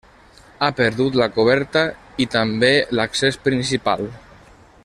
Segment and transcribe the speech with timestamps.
[0.59, 1.85] Ha perdut la coberta
[2.25, 4.07] i també l'accés principal.